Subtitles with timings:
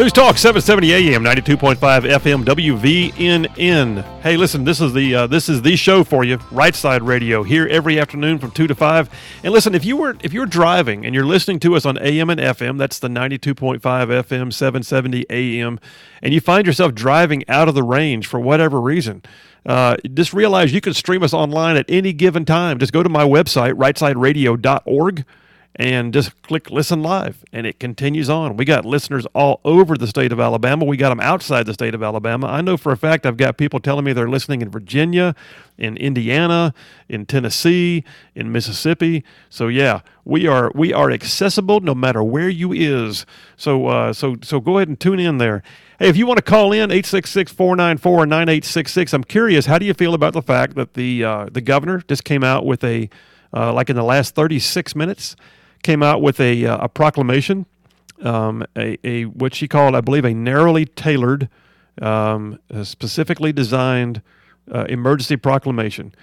[0.00, 4.22] News Talk 770 AM 92.5 FM WVNN.
[4.22, 6.38] Hey, listen, this is the uh, this is the show for you.
[6.50, 9.10] Right Side Radio here every afternoon from 2 to 5.
[9.44, 12.30] And listen, if you were if you're driving and you're listening to us on AM
[12.30, 15.78] and FM, that's the 92.5 FM 770 AM,
[16.22, 19.22] and you find yourself driving out of the range for whatever reason,
[19.66, 22.78] uh, just realize you can stream us online at any given time.
[22.78, 25.26] Just go to my website rightsideradio.org
[25.76, 28.56] and just click listen live and it continues on.
[28.56, 30.84] We got listeners all over the state of Alabama.
[30.84, 32.48] We got them outside the state of Alabama.
[32.48, 35.36] I know for a fact I've got people telling me they're listening in Virginia,
[35.78, 36.74] in Indiana,
[37.08, 38.02] in Tennessee,
[38.34, 39.22] in Mississippi.
[39.48, 43.24] So yeah, we are we are accessible no matter where you is.
[43.56, 45.62] So uh, so so go ahead and tune in there.
[46.00, 50.32] Hey, if you want to call in 866-494-9866, I'm curious, how do you feel about
[50.32, 53.08] the fact that the uh, the governor just came out with a
[53.52, 55.36] uh, like in the last 36 minutes
[55.82, 57.66] came out with a, uh, a proclamation,
[58.22, 61.48] um, a, a what she called, I believe, a narrowly tailored,
[62.00, 64.22] um, specifically designed
[64.72, 66.14] uh, emergency proclamation.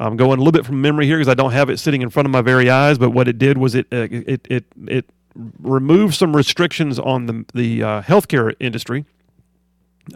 [0.00, 2.10] I'm going a little bit from memory here because I don't have it sitting in
[2.10, 2.98] front of my very eyes.
[2.98, 7.44] But what it did was it uh, it it it removed some restrictions on the
[7.54, 9.04] the uh, healthcare industry.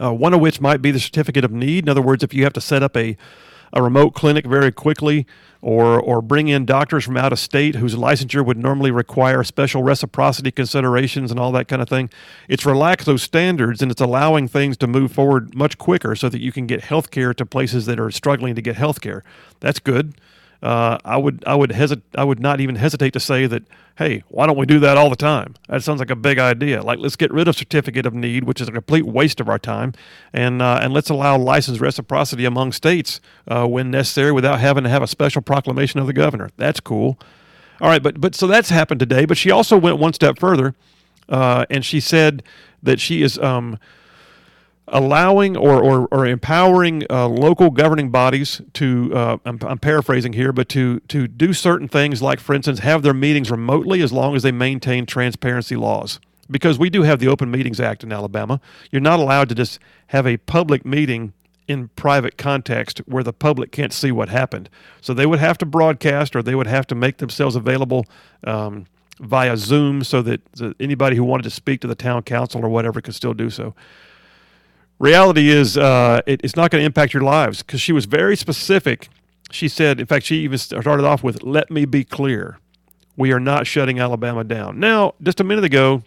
[0.00, 1.84] Uh, one of which might be the certificate of need.
[1.84, 3.16] In other words, if you have to set up a
[3.72, 5.26] a remote clinic very quickly
[5.60, 9.82] or, or bring in doctors from out of state whose licensure would normally require special
[9.82, 12.10] reciprocity considerations and all that kind of thing.
[12.48, 16.40] It's relaxed those standards and it's allowing things to move forward much quicker so that
[16.40, 19.22] you can get health care to places that are struggling to get health care.
[19.60, 20.14] That's good
[20.62, 23.64] uh, I would I would hesit- I would not even hesitate to say that
[23.96, 25.54] hey why don't we do that all the time?
[25.68, 26.82] That sounds like a big idea.
[26.82, 29.58] Like let's get rid of certificate of need which is a complete waste of our
[29.58, 29.92] time
[30.32, 34.90] and uh, and let's allow license reciprocity among states uh, when necessary without having to
[34.90, 36.50] have a special proclamation of the governor.
[36.56, 37.18] That's cool.
[37.80, 40.74] All right but but so that's happened today but she also went one step further
[41.28, 42.42] uh, and she said
[42.82, 43.78] that she is um,
[44.88, 50.52] allowing or, or, or empowering uh, local governing bodies to, uh, I'm, I'm, paraphrasing here,
[50.52, 54.34] but to, to do certain things like, for instance, have their meetings remotely as long
[54.34, 56.18] as they maintain transparency laws.
[56.50, 58.60] Because we do have the Open Meetings Act in Alabama.
[58.90, 59.78] You're not allowed to just
[60.08, 61.32] have a public meeting
[61.68, 64.68] in private context where the public can't see what happened.
[65.00, 68.04] So they would have to broadcast or they would have to make themselves available
[68.44, 68.86] um,
[69.20, 70.42] via Zoom so that
[70.80, 73.74] anybody who wanted to speak to the town council or whatever could still do so
[74.98, 78.36] reality is uh, it, it's not going to impact your lives because she was very
[78.36, 79.08] specific.
[79.50, 82.58] She said, in fact, she even started off with, let me be clear.
[83.16, 84.80] We are not shutting Alabama down.
[84.80, 86.02] Now, just a minute ago,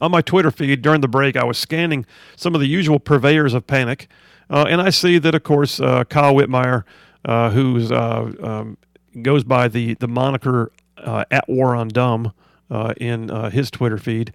[0.00, 2.06] on my Twitter feed during the break, I was scanning
[2.36, 4.08] some of the usual purveyors of panic,
[4.48, 6.84] uh, and I see that, of course, uh, Kyle Whitmire,
[7.24, 8.78] uh, who uh, um,
[9.22, 12.32] goes by the the moniker uh, "at war on dumb"
[12.70, 14.32] uh, in his Twitter feed,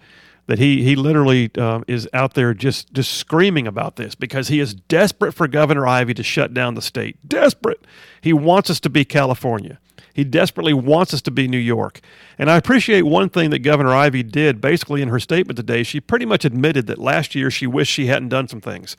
[0.47, 4.59] that he he literally um, is out there just just screaming about this because he
[4.59, 7.17] is desperate for Governor Ivey to shut down the state.
[7.27, 7.85] Desperate.
[8.21, 9.79] He wants us to be California.
[10.13, 11.99] He desperately wants us to be New York.
[12.37, 15.83] And I appreciate one thing that Governor Ivey did basically in her statement today.
[15.83, 18.95] She pretty much admitted that last year she wished she hadn't done some things.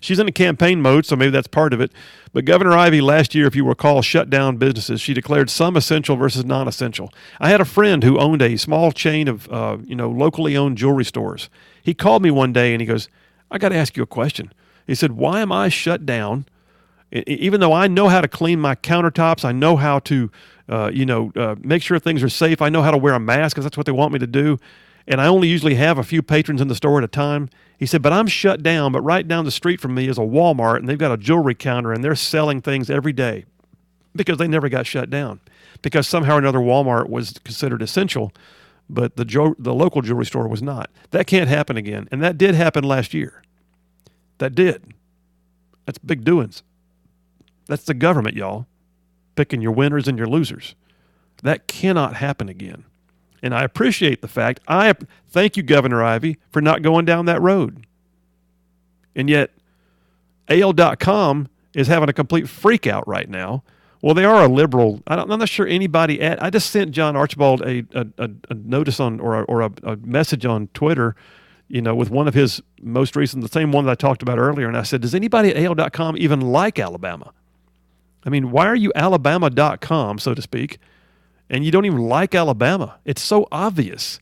[0.00, 1.92] She's in a campaign mode, so maybe that's part of it.
[2.32, 5.00] But Governor Ivey last year, if you recall, shut down businesses.
[5.00, 7.12] She declared some essential versus non-essential.
[7.40, 10.78] I had a friend who owned a small chain of, uh, you know, locally owned
[10.78, 11.50] jewelry stores.
[11.82, 13.08] He called me one day and he goes,
[13.50, 14.52] "I got to ask you a question."
[14.86, 16.46] He said, "Why am I shut down?"
[17.12, 20.30] Even though I know how to clean my countertops, I know how to,
[20.68, 22.62] uh, you know, uh, make sure things are safe.
[22.62, 24.60] I know how to wear a mask because that's what they want me to do
[25.10, 27.50] and I only usually have a few patrons in the store at a time.
[27.76, 30.22] He said, but I'm shut down, but right down the street from me is a
[30.22, 33.44] Walmart, and they've got a jewelry counter, and they're selling things every day
[34.14, 35.40] because they never got shut down.
[35.82, 38.32] Because somehow or another, Walmart was considered essential,
[38.88, 40.90] but the, jo- the local jewelry store was not.
[41.10, 42.08] That can't happen again.
[42.12, 43.42] And that did happen last year.
[44.38, 44.94] That did.
[45.86, 46.62] That's big doings.
[47.66, 48.66] That's the government, y'all,
[49.34, 50.76] picking your winners and your losers.
[51.42, 52.84] That cannot happen again.
[53.42, 54.60] And I appreciate the fact.
[54.68, 54.92] I
[55.28, 57.86] thank you, Governor Ivey, for not going down that road.
[59.16, 59.50] And yet,
[60.48, 63.62] AL.com is having a complete freak out right now.
[64.02, 65.02] Well, they are a liberal.
[65.06, 66.42] I am not sure anybody at.
[66.42, 70.46] I just sent John Archibald a, a, a notice on or, a, or a message
[70.46, 71.14] on Twitter,
[71.68, 74.38] you know, with one of his most recent, the same one that I talked about
[74.38, 74.66] earlier.
[74.68, 77.32] And I said, Does anybody at AL.com even like Alabama?
[78.24, 80.78] I mean, why are you Alabama.com, so to speak?
[81.50, 82.98] And you don't even like Alabama.
[83.04, 84.20] It's so obvious.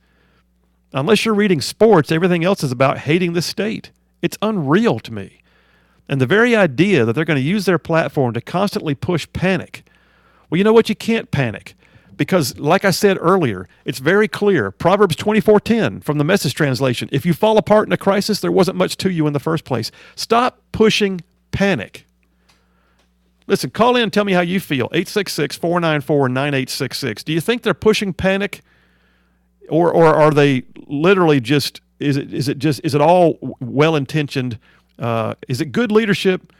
[0.92, 3.92] Unless you're reading sports, everything else is about hating the state.
[4.22, 5.42] It's unreal to me.
[6.08, 9.84] And the very idea that they're going to use their platform to constantly push panic.
[10.48, 10.88] Well, you know what?
[10.88, 11.74] You can't panic.
[12.18, 14.70] because like I said earlier, it's very clear.
[14.70, 17.08] Proverbs 24:10 from the message translation.
[17.12, 19.64] If you fall apart in a crisis, there wasn't much to you in the first
[19.64, 19.90] place.
[20.16, 21.22] Stop pushing
[21.52, 22.04] panic.
[23.48, 24.88] Listen, call in and tell me how you feel.
[24.90, 27.24] 866-494-9866.
[27.24, 28.60] Do you think they're pushing panic
[29.68, 33.96] or or are they literally just is it is it just is it all well
[33.96, 34.58] intentioned?
[34.98, 36.52] Uh, is it good leadership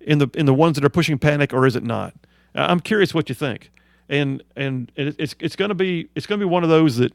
[0.00, 2.14] in the in the ones that are pushing panic, or is it not?
[2.54, 3.70] I'm curious what you think,
[4.08, 7.12] and and it's it's going to be it's going to be one of those that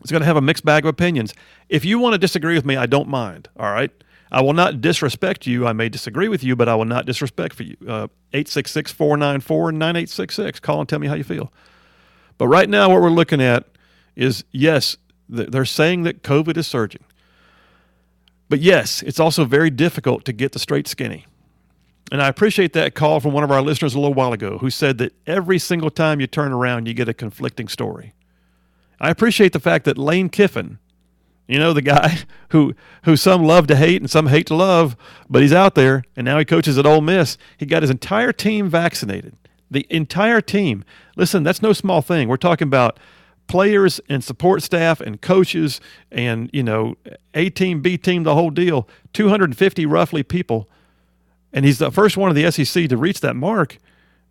[0.00, 1.34] it's going to have a mixed bag of opinions.
[1.68, 3.48] If you want to disagree with me, I don't mind.
[3.58, 3.90] All right.
[4.30, 5.66] I will not disrespect you.
[5.66, 7.76] I may disagree with you, but I will not disrespect for you.
[7.86, 10.60] Uh, 866 494 9866.
[10.60, 11.52] Call and tell me how you feel.
[12.38, 13.64] But right now, what we're looking at
[14.14, 14.96] is yes,
[15.28, 17.04] they're saying that COVID is surging.
[18.48, 21.26] But yes, it's also very difficult to get the straight skinny.
[22.12, 24.70] And I appreciate that call from one of our listeners a little while ago who
[24.70, 28.14] said that every single time you turn around, you get a conflicting story.
[29.00, 30.78] I appreciate the fact that Lane Kiffin,
[31.46, 32.18] you know, the guy
[32.50, 34.96] who, who some love to hate and some hate to love,
[35.28, 37.38] but he's out there and now he coaches at Ole Miss.
[37.56, 39.36] He got his entire team vaccinated.
[39.70, 40.84] The entire team.
[41.16, 42.28] Listen, that's no small thing.
[42.28, 43.00] We're talking about
[43.46, 46.96] players and support staff and coaches and you know
[47.34, 50.68] a team b team the whole deal 250 roughly people
[51.52, 53.78] and he's the first one of the sec to reach that mark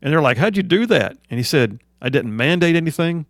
[0.01, 3.25] and they're like how'd you do that and he said i didn't mandate anything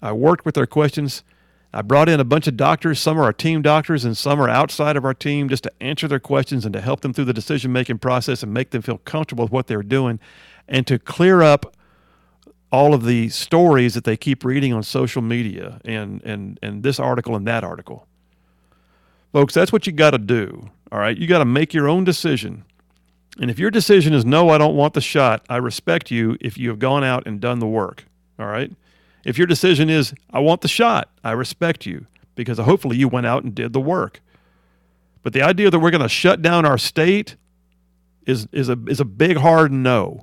[0.00, 1.24] i worked with their questions
[1.72, 4.48] i brought in a bunch of doctors some are our team doctors and some are
[4.48, 7.32] outside of our team just to answer their questions and to help them through the
[7.32, 10.18] decision making process and make them feel comfortable with what they're doing
[10.68, 11.76] and to clear up
[12.72, 16.98] all of the stories that they keep reading on social media and and and this
[16.98, 18.08] article and that article.
[19.32, 20.70] Folks, that's what you got to do.
[20.90, 21.16] All right?
[21.16, 22.64] You got to make your own decision.
[23.40, 26.58] And if your decision is no, I don't want the shot, I respect you if
[26.58, 28.04] you have gone out and done the work.
[28.38, 28.70] All right?
[29.24, 33.26] If your decision is I want the shot, I respect you because hopefully you went
[33.26, 34.20] out and did the work.
[35.22, 37.36] But the idea that we're going to shut down our state
[38.26, 40.22] is is a is a big hard no.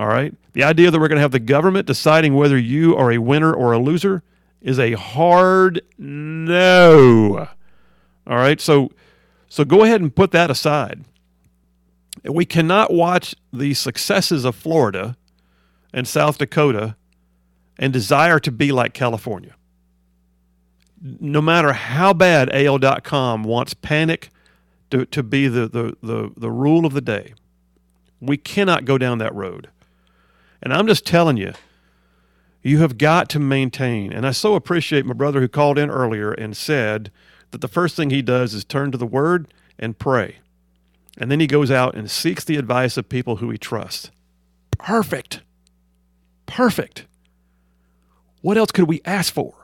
[0.00, 0.34] All right.
[0.54, 3.52] The idea that we're going to have the government deciding whether you are a winner
[3.52, 4.22] or a loser
[4.62, 7.48] is a hard no.
[8.26, 8.58] All right.
[8.60, 8.90] So,
[9.48, 11.04] so go ahead and put that aside.
[12.24, 15.16] We cannot watch the successes of Florida
[15.92, 16.96] and South Dakota
[17.80, 19.56] and desire to be like California.
[21.00, 24.28] No matter how bad AL.com wants panic
[24.90, 27.32] to, to be the, the, the, the rule of the day,
[28.20, 29.70] we cannot go down that road.
[30.62, 31.54] And I'm just telling you,
[32.62, 34.12] you have got to maintain.
[34.12, 37.10] And I so appreciate my brother who called in earlier and said
[37.50, 40.36] that the first thing he does is turn to the Word and pray.
[41.16, 44.10] And then he goes out and seeks the advice of people who he trusts.
[44.78, 45.40] Perfect.
[46.44, 47.06] Perfect.
[48.40, 49.54] What else could we ask for?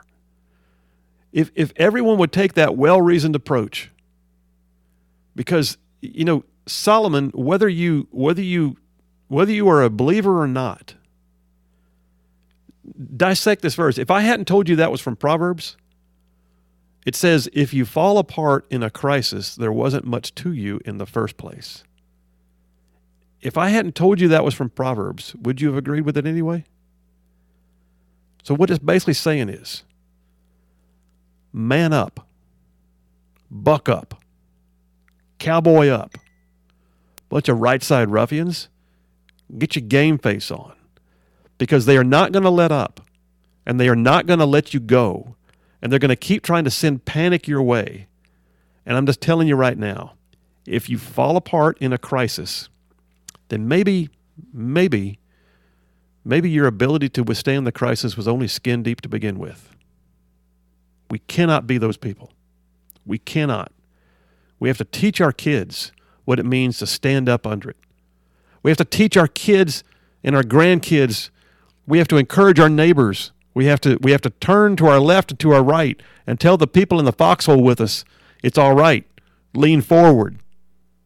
[1.32, 3.90] If, if everyone would take that well reasoned approach,
[5.34, 8.76] because, you know, Solomon, whether you, whether you
[9.28, 10.94] whether you are a believer or not,
[13.16, 13.98] dissect this verse.
[13.98, 15.76] If I hadn't told you that was from Proverbs,
[17.04, 20.98] it says, if you fall apart in a crisis, there wasn't much to you in
[20.98, 21.84] the first place.
[23.40, 26.26] If I hadn't told you that was from Proverbs, would you have agreed with it
[26.26, 26.64] anyway?
[28.46, 29.82] So, what it's basically saying is
[31.52, 32.28] man up,
[33.50, 34.22] buck up,
[35.40, 36.16] cowboy up.
[37.28, 38.68] Bunch of right side ruffians
[39.58, 40.76] Get your game face on
[41.58, 43.00] because they are not going to let up
[43.66, 45.34] and they are not going to let you go
[45.82, 48.06] and they're going to keep trying to send panic your way.
[48.84, 50.12] And I'm just telling you right now
[50.66, 52.68] if you fall apart in a crisis,
[53.48, 54.10] then maybe,
[54.52, 55.18] maybe,
[56.26, 59.70] maybe your ability to withstand the crisis was only skin deep to begin with.
[61.08, 62.32] We cannot be those people.
[63.06, 63.70] We cannot.
[64.58, 65.92] We have to teach our kids
[66.24, 67.76] what it means to stand up under it.
[68.64, 69.84] We have to teach our kids
[70.24, 71.30] and our grandkids.
[71.86, 73.30] We have to encourage our neighbors.
[73.54, 76.40] We have to we have to turn to our left and to our right and
[76.40, 78.04] tell the people in the foxhole with us,
[78.42, 79.06] it's all right.
[79.54, 80.38] Lean forward.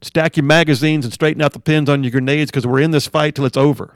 [0.01, 3.07] Stack your magazines and straighten out the pins on your grenades because we're in this
[3.07, 3.95] fight till it's over.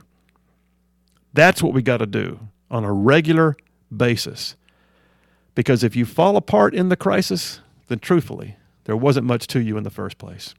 [1.35, 2.39] That's what we got to do
[2.71, 3.57] on a regular
[3.95, 4.55] basis.
[5.53, 9.77] Because if you fall apart in the crisis, then truthfully, there wasn't much to you
[9.77, 10.55] in the first place.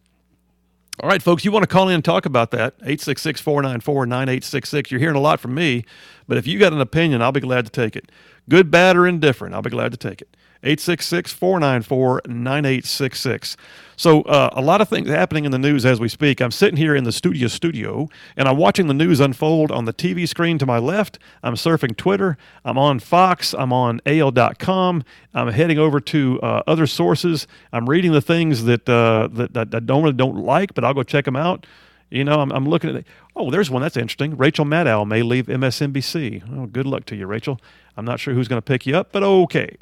[1.02, 2.74] All right, folks, you want to call in and talk about that?
[2.80, 4.90] 866 494 9866.
[4.90, 5.84] You're hearing a lot from me,
[6.28, 8.12] but if you got an opinion, I'll be glad to take it.
[8.48, 9.54] Good, bad, or indifferent.
[9.54, 10.36] I'll be glad to take it.
[10.62, 13.56] 866 494 9866.
[13.94, 16.40] So, uh, a lot of things happening in the news as we speak.
[16.40, 19.92] I'm sitting here in the studio studio and I'm watching the news unfold on the
[19.92, 21.18] TV screen to my left.
[21.42, 22.36] I'm surfing Twitter.
[22.64, 23.54] I'm on Fox.
[23.54, 25.04] I'm on AL.com.
[25.34, 27.46] I'm heading over to uh, other sources.
[27.72, 30.94] I'm reading the things that, uh, that, that I don't really don't like, but I'll
[30.94, 31.66] go check them out.
[32.10, 33.06] You know, I'm, I'm looking at it.
[33.38, 34.34] Oh, there's one that's interesting.
[34.34, 36.42] Rachel Maddow may leave MSNBC.
[36.56, 37.60] Oh, good luck to you, Rachel.
[37.94, 39.76] I'm not sure who's going to pick you up, but okay.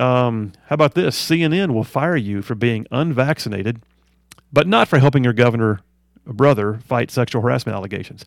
[0.00, 1.16] Um, how about this?
[1.16, 3.80] CNN will fire you for being unvaccinated,
[4.52, 5.80] but not for helping your governor
[6.26, 8.24] brother fight sexual harassment allegations.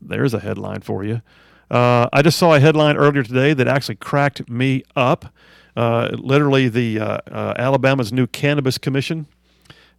[0.00, 1.22] There's a headline for you.
[1.68, 5.34] Uh, I just saw a headline earlier today that actually cracked me up.
[5.76, 9.26] Uh, literally, the uh, uh Alabama's new cannabis commission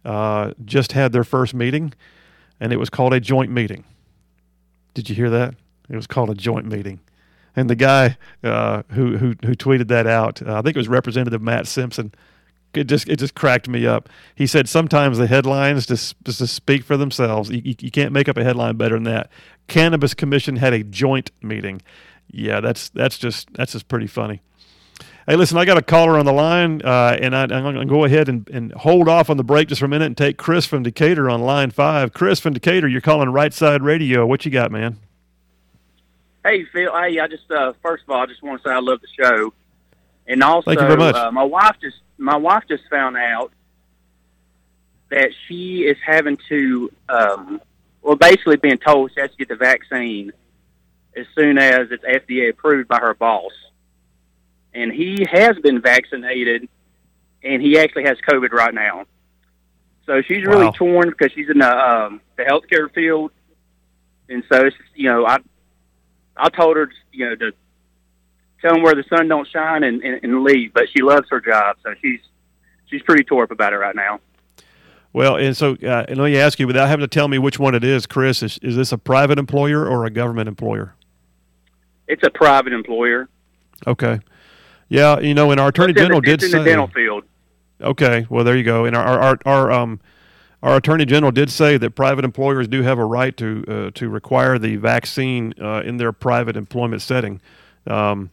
[0.06, 1.92] uh, just had their first meeting,
[2.60, 3.84] and it was called a joint meeting.
[4.94, 5.54] Did you hear that?
[5.88, 7.00] It was called a joint meeting.
[7.54, 10.88] And the guy uh, who, who who tweeted that out, uh, I think it was
[10.88, 12.14] Representative Matt Simpson.
[12.72, 14.08] It just it just cracked me up.
[14.34, 17.50] He said sometimes the headlines just just speak for themselves.
[17.50, 19.30] You, you, you can't make up a headline better than that.
[19.68, 21.82] Cannabis Commission had a joint meeting.
[22.30, 24.40] Yeah, that's that's just that's just pretty funny.
[25.26, 27.84] Hey, listen, I got a caller on the line, uh, and I, am going to
[27.84, 30.36] go ahead and, and hold off on the break just for a minute and take
[30.36, 32.12] Chris from Decatur on line five.
[32.12, 34.26] Chris from Decatur, you're calling Right Side Radio.
[34.26, 34.98] What you got, man?
[36.44, 38.80] Hey Phil, hey, I just uh, first of all, I just want to say I
[38.80, 39.54] love the show,
[40.26, 41.14] and also Thank you very much.
[41.14, 43.52] Uh, my wife just my wife just found out
[45.10, 47.60] that she is having to, um,
[48.00, 50.32] well, basically being told she has to get the vaccine
[51.14, 53.52] as soon as it's FDA approved by her boss,
[54.74, 56.68] and he has been vaccinated,
[57.42, 59.04] and he actually has COVID right now.
[60.06, 60.72] So she's really wow.
[60.72, 63.30] torn because she's in the um, the healthcare field,
[64.28, 65.38] and so it's you know I
[66.36, 67.52] I told her, you know, to
[68.60, 70.72] tell him where the sun don't shine and, and, and leave.
[70.72, 72.20] But she loves her job, so she's
[72.86, 74.20] she's pretty tore up about it right now.
[75.12, 77.58] Well, and so uh, and let me ask you, without having to tell me which
[77.58, 80.94] one it is, Chris, is, is this a private employer or a government employer?
[82.08, 83.28] It's a private employer.
[83.86, 84.20] Okay.
[84.92, 86.58] Yeah, you know, and our attorney general the, did in say.
[86.58, 87.24] the dental field.
[87.80, 88.84] Okay, well there you go.
[88.84, 90.00] And our our our um
[90.62, 94.08] our attorney general did say that private employers do have a right to uh, to
[94.08, 97.40] require the vaccine uh, in their private employment setting.
[97.86, 98.30] Um,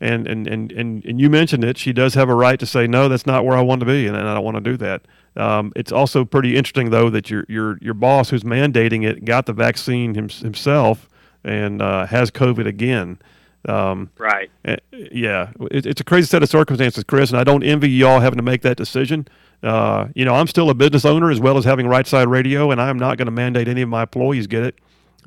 [0.00, 1.76] and, and, and, and, and you mentioned it.
[1.76, 4.06] She does have a right to say, no, that's not where I want to be,
[4.06, 5.02] and, and I don't want to do that.
[5.36, 9.46] Um, it's also pretty interesting, though, that your, your, your boss who's mandating it got
[9.46, 11.08] the vaccine him, himself
[11.42, 13.18] and uh, has COVID again.
[13.66, 14.50] Um, right.
[14.64, 15.50] Eh, yeah.
[15.70, 18.42] It, it's a crazy set of circumstances, Chris, and I don't envy y'all having to
[18.42, 19.26] make that decision.
[19.62, 22.70] Uh, you know, I'm still a business owner as well as having Right Side Radio,
[22.70, 24.78] and I'm not going to mandate any of my employees get it.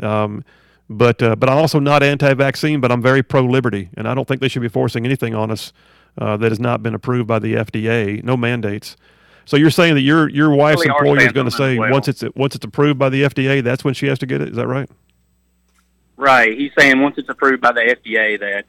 [0.03, 0.43] Um,
[0.89, 4.41] but uh, but I'm also not anti-vaccine, but I'm very pro-liberty, and I don't think
[4.41, 5.71] they should be forcing anything on us
[6.17, 8.21] uh, that has not been approved by the FDA.
[8.23, 8.97] No mandates.
[9.45, 11.91] So you're saying that your your wife's really employer is going to say well.
[11.91, 14.49] once it's once it's approved by the FDA, that's when she has to get it.
[14.49, 14.89] Is that right?
[16.17, 16.57] Right.
[16.57, 18.65] He's saying once it's approved by the FDA that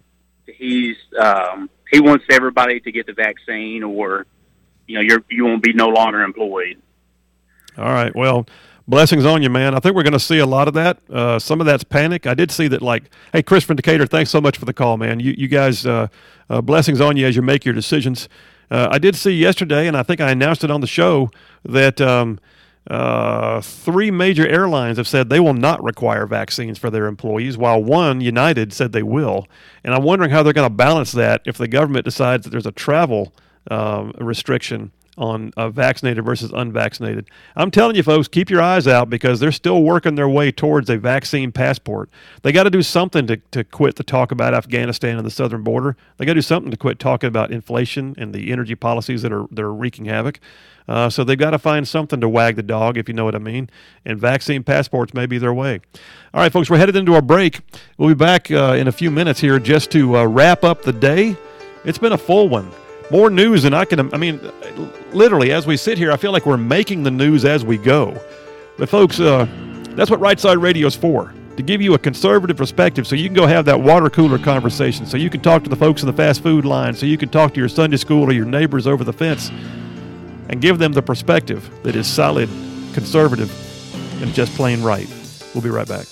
[0.47, 4.27] he's um, he wants everybody to get the vaccine or
[4.87, 6.81] you know you're you won't be no longer employed.
[7.77, 8.15] All right.
[8.15, 8.47] Well,
[8.87, 9.75] blessings on you, man.
[9.75, 10.99] I think we're going to see a lot of that.
[11.11, 12.27] Uh, some of that's panic.
[12.27, 12.83] I did see that.
[12.83, 15.21] Like, hey, Chris from Decatur, thanks so much for the call, man.
[15.21, 16.09] You you guys, uh,
[16.51, 18.29] uh, blessings on you as you make your decisions.
[18.71, 21.31] Uh, I did see yesterday, and I think I announced it on the show
[21.65, 22.01] that.
[22.01, 22.39] Um,
[22.91, 27.83] uh, three major airlines have said they will not require vaccines for their employees, while
[27.83, 29.47] one, United, said they will.
[29.85, 32.67] And I'm wondering how they're going to balance that if the government decides that there's
[32.67, 33.33] a travel
[33.71, 37.28] um, restriction on uh, vaccinated versus unvaccinated.
[37.54, 40.88] I'm telling you, folks, keep your eyes out because they're still working their way towards
[40.88, 42.09] a vaccine passport.
[42.42, 45.62] They got to do something to, to quit the talk about Afghanistan and the southern
[45.62, 45.97] border.
[46.16, 49.33] They got to do something to quit talking about inflation and the energy policies that
[49.33, 50.40] are that are wreaking havoc.
[50.88, 53.35] Uh, so they've got to find something to wag the dog, if you know what
[53.35, 53.71] I mean.
[54.04, 55.81] And vaccine passports may be their way.
[56.35, 57.61] All right, folks, we're headed into our break.
[57.99, 60.92] We'll be back uh, in a few minutes here just to uh, wrap up the
[60.92, 61.37] day.
[61.85, 62.73] It's been a full one
[63.12, 64.12] more news than I can.
[64.12, 64.40] I mean,
[65.12, 68.19] literally, as we sit here, I feel like we're making the news as we go.
[68.78, 69.47] But, folks, uh,
[69.90, 73.26] that's what Right Side Radio is for to give you a conservative perspective so you
[73.26, 76.07] can go have that water cooler conversation, so you can talk to the folks in
[76.07, 78.87] the fast food line, so you can talk to your Sunday school or your neighbors
[78.87, 79.50] over the fence
[80.49, 82.49] and give them the perspective that is solid,
[82.95, 83.52] conservative,
[84.23, 85.09] and just plain right.
[85.52, 86.07] We'll be right back.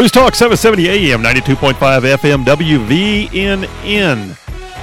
[0.00, 4.34] News Talk 770 AM, 92.5 FM, WVNN.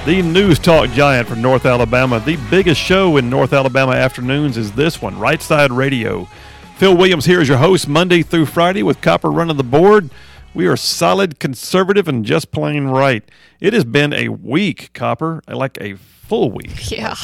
[0.06, 2.20] The News Talk giant from North Alabama.
[2.20, 6.28] The biggest show in North Alabama afternoons is this one, Right Side Radio.
[6.76, 10.08] Phil Williams here is your host Monday through Friday with Copper running the board.
[10.54, 13.28] We are solid, conservative, and just plain right.
[13.58, 16.92] It has been a week, Copper, like a full week.
[16.96, 17.16] Yeah.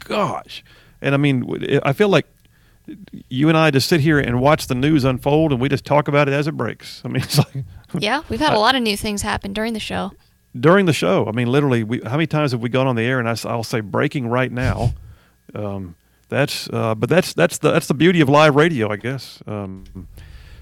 [0.00, 0.64] Gosh.
[1.00, 2.26] And I mean, I feel like
[3.28, 6.08] you and I just sit here and watch the news unfold, and we just talk
[6.08, 7.02] about it as it breaks.
[7.04, 7.64] I mean, it's like
[7.98, 10.12] yeah, we've had a lot of new things happen during the show.
[10.58, 13.02] During the show, I mean, literally, we, how many times have we gone on the
[13.02, 14.92] air and I, will say breaking right now?
[15.54, 15.94] Um,
[16.28, 19.42] that's uh, but that's that's the that's the beauty of live radio, I guess.
[19.46, 20.08] Um,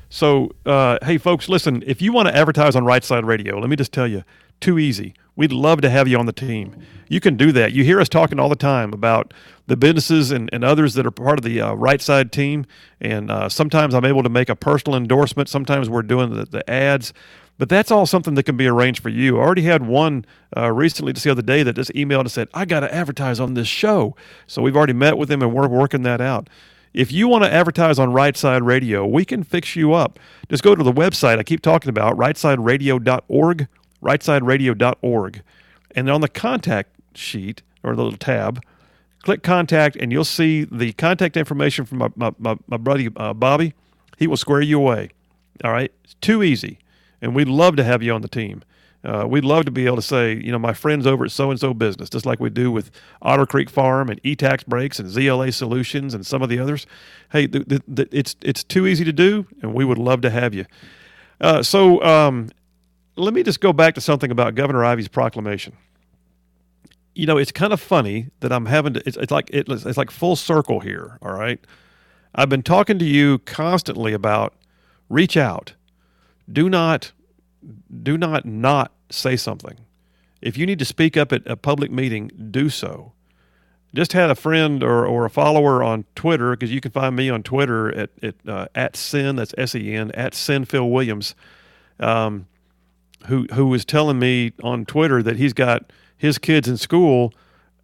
[0.08, 1.84] so, uh, hey, folks, listen.
[1.86, 4.24] If you want to advertise on Right Side Radio, let me just tell you,
[4.60, 5.14] too easy.
[5.36, 6.76] We'd love to have you on the team.
[7.08, 7.72] You can do that.
[7.72, 9.32] You hear us talking all the time about
[9.66, 12.66] the businesses and, and others that are part of the uh, right side team.
[13.00, 15.48] And uh, sometimes I'm able to make a personal endorsement.
[15.48, 17.12] Sometimes we're doing the, the ads.
[17.56, 19.38] But that's all something that can be arranged for you.
[19.38, 20.24] I already had one
[20.56, 23.38] uh, recently just the other day that just emailed and said, I got to advertise
[23.38, 24.16] on this show.
[24.46, 26.48] So we've already met with him and we're working that out.
[26.92, 30.18] If you want to advertise on Right Side Radio, we can fix you up.
[30.48, 33.68] Just go to the website I keep talking about, rightsideradio.org,
[34.02, 35.42] rightsideradio.org.
[35.94, 38.62] And on the contact sheet or the little tab,
[39.22, 43.34] click contact and you'll see the contact information from my, my, my, my buddy uh,
[43.34, 43.74] Bobby.
[44.18, 45.10] He will square you away.
[45.64, 45.92] All right?
[46.04, 46.78] It's too easy.
[47.22, 48.62] And we'd love to have you on the team.
[49.02, 51.50] Uh, we'd love to be able to say, you know, my friends over at so
[51.50, 52.90] and so business, just like we do with
[53.22, 56.86] Otter Creek Farm and E-Tax Breaks and ZLA Solutions and some of the others.
[57.32, 60.66] Hey, it's it's too easy to do, and we would love to have you.
[61.40, 62.50] Uh, so um,
[63.20, 65.76] let me just go back to something about Governor Ivey's proclamation
[67.14, 69.02] you know, it's kind of funny that I'm having to.
[69.06, 71.18] It's, it's like it, it's like full circle here.
[71.22, 71.58] All right,
[72.34, 74.54] I've been talking to you constantly about
[75.08, 75.74] reach out.
[76.50, 77.12] Do not,
[78.02, 79.78] do not not say something.
[80.40, 83.12] If you need to speak up at a public meeting, do so.
[83.92, 87.28] Just had a friend or, or a follower on Twitter because you can find me
[87.28, 91.34] on Twitter at at, uh, at Sen that's S E N at Sen Phil Williams,
[91.98, 92.46] um,
[93.26, 97.32] who who was telling me on Twitter that he's got his kids in school.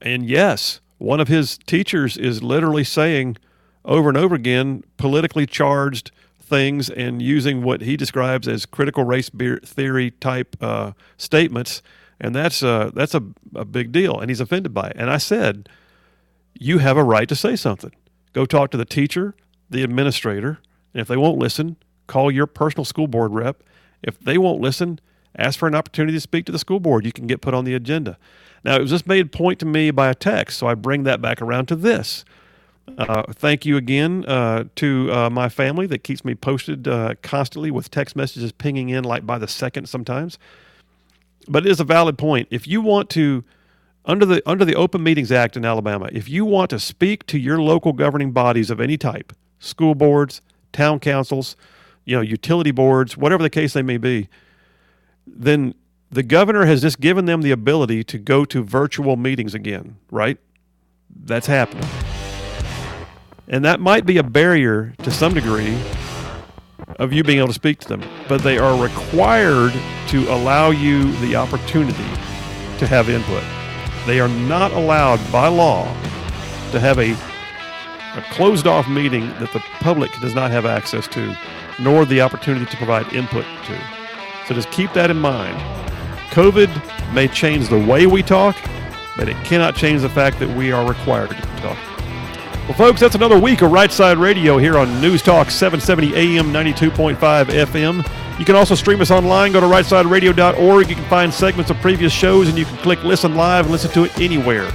[0.00, 3.36] And yes, one of his teachers is literally saying
[3.84, 6.10] over and over again politically charged
[6.46, 11.82] things and using what he describes as critical race theory type uh, statements.
[12.20, 13.22] And that's, uh, that's a,
[13.54, 14.18] a big deal.
[14.18, 14.96] And he's offended by it.
[14.96, 15.68] And I said,
[16.54, 17.92] You have a right to say something.
[18.32, 19.34] Go talk to the teacher,
[19.68, 20.58] the administrator.
[20.94, 23.62] And if they won't listen, call your personal school board rep.
[24.02, 25.00] If they won't listen,
[25.38, 27.04] ask for an opportunity to speak to the school board.
[27.04, 28.18] You can get put on the agenda.
[28.64, 31.20] Now, it was just made point to me by a text, so I bring that
[31.22, 32.24] back around to this.
[32.98, 37.70] Uh, thank you again uh, to uh, my family that keeps me posted uh, constantly
[37.70, 40.38] with text messages pinging in like by the second sometimes.
[41.48, 42.48] But it is a valid point.
[42.50, 43.44] If you want to,
[44.04, 47.38] under the under the Open Meetings Act in Alabama, if you want to speak to
[47.38, 50.40] your local governing bodies of any type, school boards,
[50.72, 51.56] town councils,
[52.04, 54.28] you know, utility boards, whatever the case they may be,
[55.26, 55.74] then
[56.10, 60.38] the governor has just given them the ability to go to virtual meetings again, right?
[61.24, 61.88] That's happening.
[63.48, 65.78] And that might be a barrier to some degree
[66.98, 69.72] of you being able to speak to them, but they are required
[70.08, 71.96] to allow you the opportunity
[72.78, 73.42] to have input.
[74.06, 75.84] They are not allowed by law
[76.70, 77.12] to have a,
[78.18, 81.36] a closed off meeting that the public does not have access to,
[81.80, 83.95] nor the opportunity to provide input to.
[84.46, 85.56] So just keep that in mind.
[86.30, 88.56] COVID may change the way we talk,
[89.16, 91.78] but it cannot change the fact that we are required to talk.
[92.66, 96.46] Well, folks, that's another week of Right Side Radio here on News Talk 770 AM,
[96.52, 98.38] 92.5 FM.
[98.38, 99.52] You can also stream us online.
[99.52, 100.88] Go to rightsideradio.org.
[100.88, 103.90] You can find segments of previous shows, and you can click Listen Live and listen
[103.92, 104.70] to it anywhere.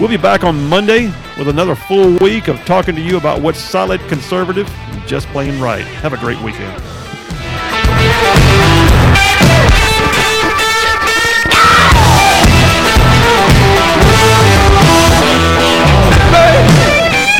[0.00, 1.06] We'll be back on Monday
[1.38, 5.60] with another full week of talking to you about what's solid, conservative, and just plain
[5.60, 5.84] right.
[5.84, 6.82] Have a great weekend.